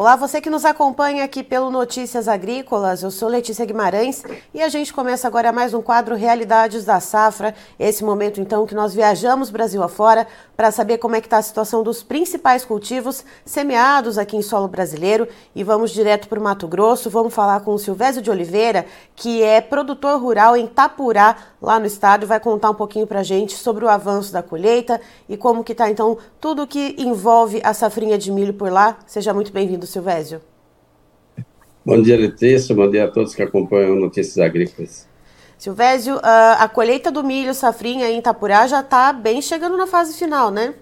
[0.00, 4.22] Olá, você que nos acompanha aqui pelo Notícias Agrícolas, eu sou Letícia Guimarães
[4.54, 8.74] e a gente começa agora mais um quadro Realidades da Safra, esse momento então que
[8.74, 13.22] nós viajamos Brasil afora para saber como é que está a situação dos principais cultivos
[13.44, 17.74] semeados aqui em solo brasileiro e vamos direto para o Mato Grosso, vamos falar com
[17.74, 22.40] o Silvésio de Oliveira, que é produtor rural em Tapurá, lá no estado, e vai
[22.40, 25.90] contar um pouquinho para a gente sobre o avanço da colheita e como que está
[25.90, 28.96] então tudo que envolve a safrinha de milho por lá.
[29.06, 30.40] Seja muito bem-vindo Silvésio.
[31.84, 32.74] Bom dia, Letícia.
[32.74, 35.08] Bom dia a todos que acompanham Notícias Agrícolas.
[35.58, 40.50] Silvésio, a colheita do milho safrinha em Itapurá já está bem chegando na fase final,
[40.50, 40.74] né?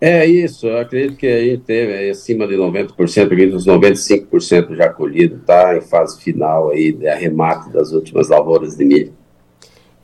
[0.00, 4.88] É isso, eu acredito que aí teve aí acima de 90%, acredito uns 95% já
[4.90, 9.17] colhido, está em fase final aí de arremate das últimas lavouras de milho.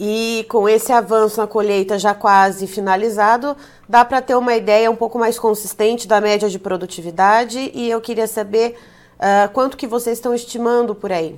[0.07, 3.57] E com esse avanço na colheita já quase finalizado,
[3.89, 7.71] dá para ter uma ideia um pouco mais consistente da média de produtividade.
[7.75, 8.75] E eu queria saber
[9.17, 11.37] uh, quanto que vocês estão estimando por aí.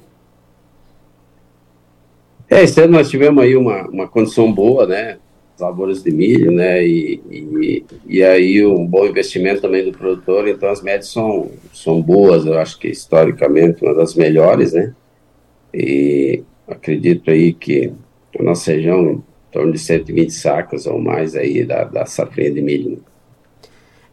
[2.50, 5.18] É, esse ano nós tivemos aí uma, uma condição boa, né,
[5.60, 10.68] lavouras de milho, né, e, e, e, aí um bom investimento também do produtor, então
[10.68, 14.94] as médias são, são boas, eu acho que historicamente uma das melhores, né,
[15.74, 17.92] e acredito aí que
[18.38, 22.62] a nossa região em torno de 120 sacas ou mais aí da, da safrinha de
[22.62, 23.02] milho.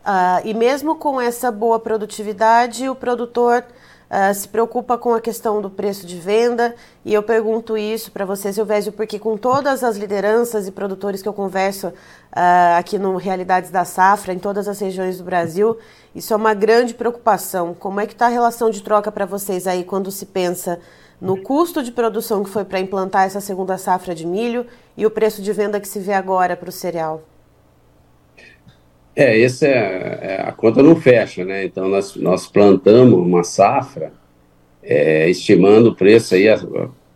[0.05, 3.63] Ah, e mesmo com essa boa produtividade, o produtor
[4.09, 6.75] ah, se preocupa com a questão do preço de venda.
[7.03, 11.27] E eu pergunto isso para você, Silvésio, porque com todas as lideranças e produtores que
[11.27, 11.91] eu converso
[12.31, 15.77] ah, aqui no Realidades da Safra, em todas as regiões do Brasil,
[16.13, 17.73] isso é uma grande preocupação.
[17.73, 20.79] Como é que está a relação de troca para vocês aí quando se pensa
[21.23, 24.65] no custo de produção que foi para implantar essa segunda safra de milho
[24.97, 27.23] e o preço de venda que se vê agora para o cereal?
[29.15, 31.63] É, esse é, é, a conta não fecha, né?
[31.63, 34.11] Então nós, nós plantamos uma safra
[34.83, 36.45] é, estimando o preço aí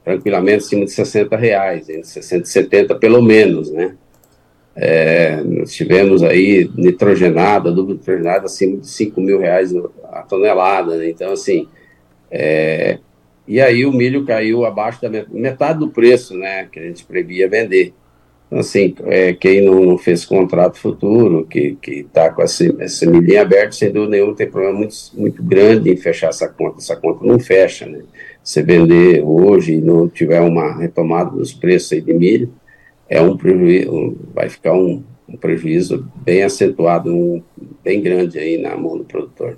[0.06, 3.94] tranquilamente acima de 60 reais, entre 60 e 70 pelo menos, né?
[4.73, 9.73] É, nós tivemos aí nitrogenada, duplo nitrogenada acima de 5 mil reais
[10.06, 11.09] a tonelada, né?
[11.09, 11.67] Então, assim,
[12.31, 13.00] é,
[13.47, 17.47] e aí o milho caiu abaixo da metade do preço, né, que a gente previa
[17.47, 17.94] vender.
[18.47, 23.41] Então, assim, é, quem não, não, fez contrato futuro, que está com esse, esse milhinho
[23.41, 26.78] aberto, sem dúvida nenhuma, tem problema muito, muito grande em fechar essa conta.
[26.80, 28.03] Essa conta não fecha, né?
[28.41, 32.53] Se vender hoje e não tiver uma retomada dos preços aí de milho,
[33.09, 37.44] é um prejuízo, vai ficar um, um prejuízo bem acentuado, um,
[37.84, 39.58] bem grande aí na mão do produtor.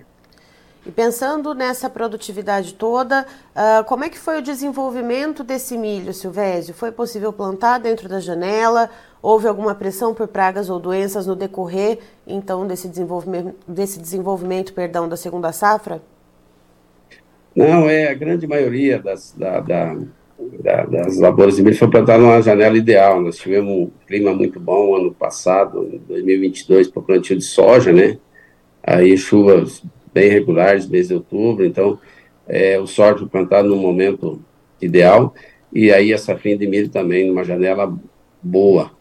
[0.90, 3.24] E pensando nessa produtividade toda,
[3.56, 6.74] uh, como é que foi o desenvolvimento desse milho, Silvésio?
[6.74, 8.90] Foi possível plantar dentro da janela?
[9.22, 15.08] Houve alguma pressão por pragas ou doenças no decorrer, então, desse desenvolvimento, desse desenvolvimento perdão,
[15.08, 16.02] da segunda safra?
[17.56, 19.96] Não, é a grande maioria das, da, da,
[20.64, 23.22] da, das lavouras de milho foi plantada numa janela ideal.
[23.22, 28.18] Nós tivemos um clima muito bom ano passado, em 2022, para plantio de soja, né?
[28.82, 29.84] Aí chuvas
[30.14, 32.00] bem regulares, mês de outubro, então
[32.48, 34.42] é, o sorte plantado no momento
[34.82, 35.34] ideal,
[35.72, 37.94] e aí essa fim de milho também numa janela
[38.42, 38.92] boa.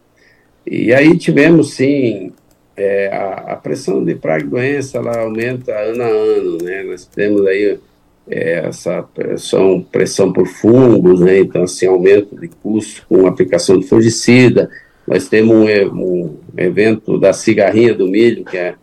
[0.65, 2.31] E aí tivemos, sim,
[2.77, 7.05] é, a, a, pressão de praga e doença, ela aumenta ano a ano, né, nós
[7.05, 7.79] temos aí
[8.29, 13.87] é, essa pressão, pressão por fungos, né, então assim, aumento de custo com aplicação de
[13.87, 14.69] fungicida,
[15.07, 18.75] nós temos um, um evento da cigarrinha do milho, que é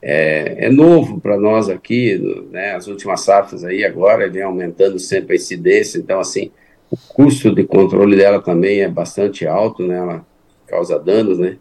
[0.00, 2.18] é, é novo para nós aqui,
[2.50, 6.50] né, as últimas safras aí agora vem aumentando sempre a incidência, então assim,
[6.90, 10.26] o custo de controle dela também é bastante alto, né, ela
[10.66, 11.56] causa danos, né,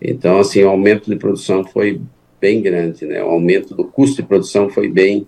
[0.00, 2.00] então assim, o aumento de produção foi
[2.40, 5.26] bem grande, né, o aumento do custo de produção foi bem,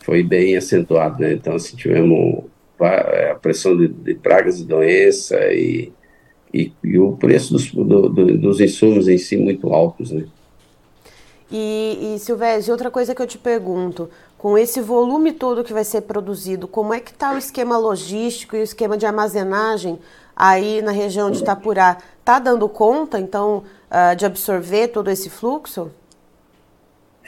[0.00, 2.44] foi bem acentuado, né, então assim, tivemos
[2.78, 5.90] a pressão de, de pragas e doença e,
[6.52, 10.26] e, e o preço dos, do, do, dos insumos em si muito altos, né.
[11.50, 16.02] E, e outra coisa que eu te pergunto, com esse volume todo que vai ser
[16.02, 19.98] produzido, como é que está o esquema logístico e o esquema de armazenagem
[20.34, 21.98] aí na região de Itapurá?
[22.18, 25.90] Está dando conta, então, uh, de absorver todo esse fluxo?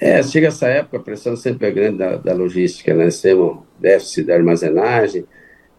[0.01, 3.09] É, chega essa época, a pressão sempre é grande da, da logística, né?
[3.21, 5.25] Temos déficit da armazenagem,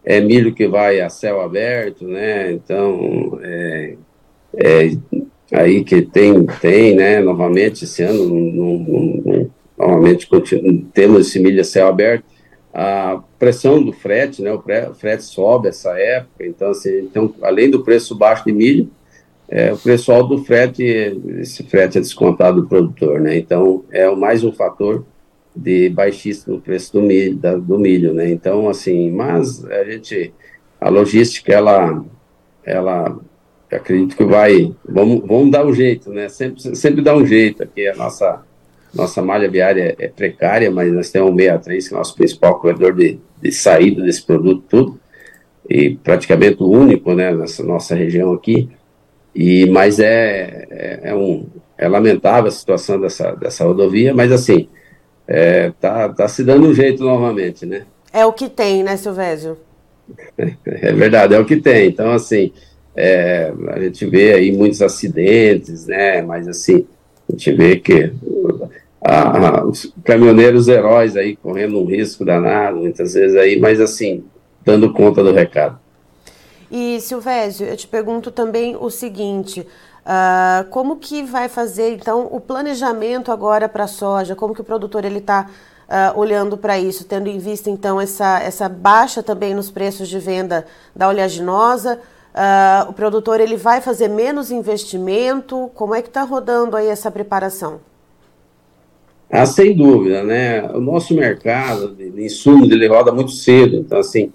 [0.04, 2.52] é milho que vai a céu aberto, né?
[2.52, 3.96] Então, é,
[4.56, 4.90] é,
[5.52, 10.28] aí que tem, tem, né, novamente, esse ano, novamente,
[10.92, 12.24] temos esse milho a céu aberto,
[12.72, 14.62] a pressão do frete, né, o,
[14.94, 18.90] frete sobe essa época, então, assim, então, além do preço baixo de milho,
[19.48, 20.84] é, o alto do frete,
[21.40, 25.04] esse frete é descontado do produtor, né, então, é mais um fator
[25.54, 28.30] de baixíssimo preço do milho, da, do milho, né?
[28.30, 30.32] Então, assim, mas a gente,
[30.80, 32.04] a logística, ela,
[32.64, 33.18] ela,
[33.76, 36.28] acredito que vai, vamos, vamos dar um jeito, né?
[36.28, 38.42] Sempre, sempre dá um jeito aqui, a nossa,
[38.94, 42.14] nossa malha viária é, é precária, mas nós temos o 63, que é o nosso
[42.14, 45.00] principal corredor de, de saída desse produto tudo,
[45.68, 48.68] e praticamente o único, né, nessa nossa região aqui,
[49.34, 51.46] e, mas é, é, é um,
[51.78, 54.68] é lamentável a situação dessa, dessa rodovia, mas assim,
[55.26, 57.84] é, tá, tá se dando um jeito novamente, né?
[58.12, 59.56] É o que tem, né, Silvésio?
[60.66, 61.88] É verdade, é o que tem.
[61.88, 62.52] Então, assim,
[63.00, 66.20] é, a gente vê aí muitos acidentes, né?
[66.20, 66.86] Mas, assim,
[67.28, 68.12] a gente vê que
[69.02, 74.24] a, a, os caminhoneiros heróis aí correndo um risco danado, muitas vezes aí, mas, assim,
[74.62, 75.78] dando conta do recado.
[76.70, 82.38] E, Silvésio, eu te pergunto também o seguinte: uh, como que vai fazer, então, o
[82.38, 84.36] planejamento agora para a soja?
[84.36, 85.48] Como que o produtor ele está
[85.88, 90.18] uh, olhando para isso, tendo em vista, então, essa, essa baixa também nos preços de
[90.18, 91.98] venda da oleaginosa?
[92.34, 95.70] Uh, o produtor ele vai fazer menos investimento?
[95.74, 97.80] Como é que está rodando aí essa preparação?
[99.28, 100.62] Ah, sem dúvida, né?
[100.72, 104.32] O nosso mercado de, insumos ele roda muito cedo, então assim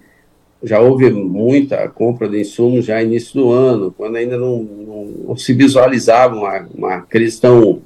[0.63, 5.37] já houve muita compra de insumos já início do ano, quando ainda não, não, não
[5.37, 7.81] se visualizava uma, uma crise tão,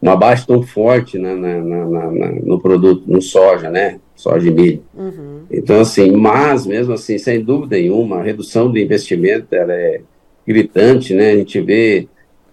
[0.00, 4.00] uma baixa tão forte na, na, na, no produto, no soja, né?
[4.14, 4.82] Soja e milho.
[4.94, 5.42] Uhum.
[5.50, 10.00] Então, assim, mas mesmo assim, sem dúvida nenhuma, a redução do investimento ela é
[10.46, 11.32] gritante, né?
[11.32, 12.08] A gente vê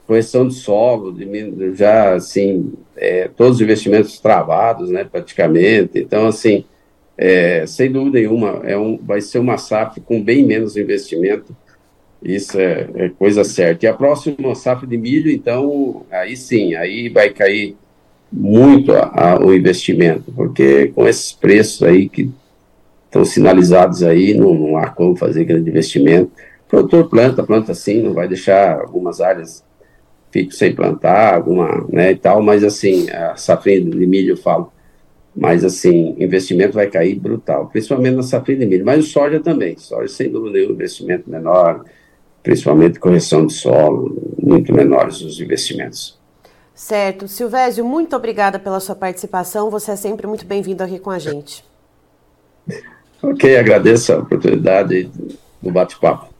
[0.06, 5.04] correção de solo, de, já assim, é, todos os investimentos travados, né?
[5.04, 6.00] Praticamente.
[6.00, 6.66] Então, assim,
[7.18, 11.56] é, sem dúvida nenhuma, é um, vai ser uma safra com bem menos investimento,
[12.22, 13.86] isso é, é, coisa certa.
[13.86, 17.76] E a próxima safra de milho, então, aí sim, aí vai cair
[18.32, 22.30] muito a, a, o investimento, porque com esses preços aí que
[23.06, 26.32] estão sinalizados aí, não, não há como fazer grande investimento.
[26.68, 29.64] O produtor planta, planta sim, não vai deixar algumas áreas
[30.32, 34.72] fico sem plantar, alguma, né, e tal, mas assim, a safra de milho, eu falo,
[35.36, 38.86] mas, assim, investimento vai cair brutal, principalmente na safra de milho.
[38.86, 39.78] Mas o soja também.
[39.78, 41.86] Soja, sem dúvida nenhuma, investimento menor,
[42.50, 46.18] principalmente correção de solo, muito menores os investimentos.
[46.74, 47.28] Certo.
[47.28, 49.70] Silvésio, muito obrigada pela sua participação.
[49.70, 51.64] Você é sempre muito bem-vindo aqui com a gente.
[53.22, 55.12] Ok, agradeço a oportunidade
[55.62, 56.34] do bate-papo.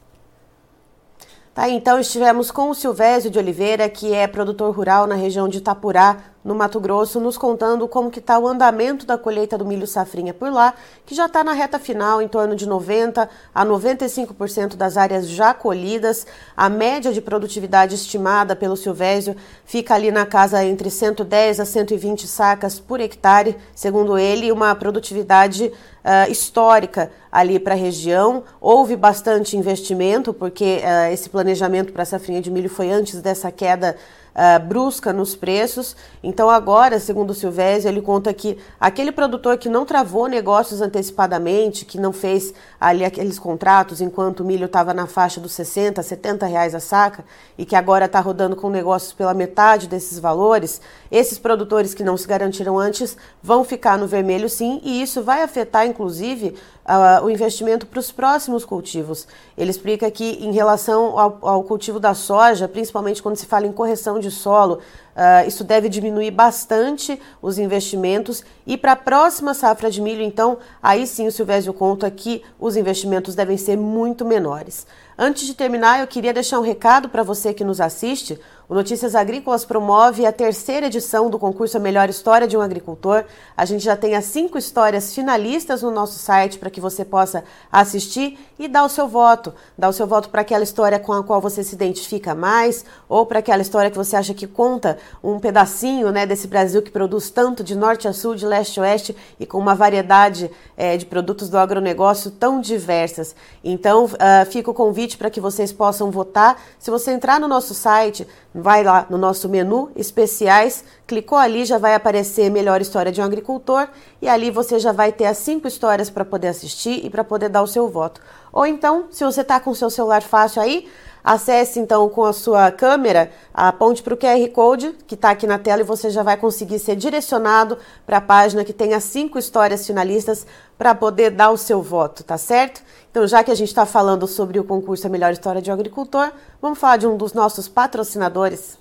[1.54, 5.60] Tá, então estivemos com o Silvésio de Oliveira, que é produtor rural na região de
[5.60, 9.86] Itapurá, no Mato Grosso, nos contando como que está o andamento da colheita do milho
[9.86, 10.74] safrinha por lá,
[11.06, 15.54] que já está na reta final, em torno de 90 a 95% das áreas já
[15.54, 16.26] colhidas.
[16.56, 22.28] A média de produtividade estimada pelo Silvésio fica ali na casa entre 110 a 120
[22.28, 28.44] sacas por hectare, segundo ele, uma produtividade uh, histórica ali para a região.
[28.62, 33.52] Houve bastante investimento, porque uh, esse planejamento para a safrinha de milho foi antes dessa
[33.52, 33.96] queda
[34.36, 35.96] uh, brusca nos preços.
[36.24, 41.86] Então, agora, segundo o Silvésio, ele conta que aquele produtor que não travou negócios antecipadamente,
[41.86, 46.46] que não fez ali aqueles contratos enquanto o milho estava na faixa dos 60, 70
[46.46, 47.24] reais a saca
[47.58, 50.82] e que agora está rodando com negócios pela metade desses valores,
[51.12, 55.44] esses produtores que não se garantiram antes vão ficar no vermelho sim, e isso vai
[55.44, 56.56] afetar, inclusive,
[56.90, 59.28] uh, o investimento para os próximos cultivos.
[59.56, 63.72] Ele explica que, em relação ao, ao, cultivo da soja, principalmente quando se fala em
[63.72, 64.76] correção de solo,
[65.16, 68.44] uh, isso deve diminuir bastante os investimentos.
[68.66, 72.76] E para a próxima safra de milho, então, aí sim o Silvésio conta que os
[72.76, 74.88] investimentos devem ser muito menores.
[75.18, 78.40] Antes de terminar, eu queria deixar um recado para você que nos assiste.
[78.70, 83.26] O Notícias Agrícolas promove a terceira edição do concurso A Melhor História de um Agricultor.
[83.58, 87.44] A gente já tem as cinco histórias finalistas no nosso site para que você possa
[87.72, 89.56] assistir e dar o seu voto.
[89.76, 93.26] Dar o seu voto para aquela história com a qual você se identifica mais ou
[93.26, 97.32] para aquela história que você acha que conta um pedacinho né, desse Brasil que produz
[97.32, 101.08] tanto de norte a sul, de leste a oeste e com uma variedade é, de
[101.08, 103.36] produtos do agronegócio tão diversas.
[103.64, 106.62] Então, uh, fica o convite para que vocês possam votar.
[106.78, 108.28] Se você entrar no nosso site,
[108.62, 113.24] vai lá no nosso menu especiais, clicou ali, já vai aparecer Melhor História de um
[113.24, 113.88] Agricultor
[114.22, 117.50] e ali você já vai ter as cinco histórias para poder assistir e para poder
[117.50, 118.22] dar o seu voto.
[118.52, 120.88] Ou então, se você está com o seu celular fácil aí,
[121.30, 125.60] acesse então com a sua câmera, aponte para o QR Code que está aqui na
[125.60, 129.38] tela e você já vai conseguir ser direcionado para a página que tem as cinco
[129.38, 132.82] histórias finalistas para poder dar o seu voto, tá certo?
[133.12, 136.32] Então, já que a gente está falando sobre o concurso A Melhor História de Agricultor,
[136.60, 138.79] vamos falar de um dos nossos patrocinadores.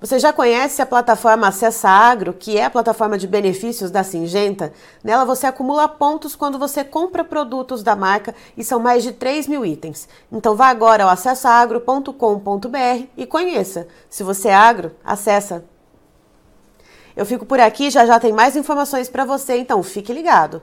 [0.00, 4.72] Você já conhece a plataforma Acessa Agro, que é a plataforma de benefícios da Singenta?
[5.02, 9.48] Nela você acumula pontos quando você compra produtos da marca e são mais de 3
[9.48, 10.08] mil itens.
[10.30, 13.88] Então vá agora ao acessaagro.com.br e conheça.
[14.08, 15.64] Se você é agro, acessa.
[17.16, 20.62] Eu fico por aqui, já já tem mais informações para você, então fique ligado.